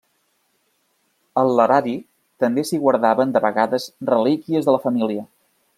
Al 1.41 1.51
larari, 1.59 1.93
també 2.45 2.65
s'hi 2.69 2.81
guardaven 2.87 3.37
de 3.37 3.45
vegades 3.47 3.87
relíquies 4.15 4.71
de 4.71 4.77
la 4.79 4.83
família. 4.89 5.29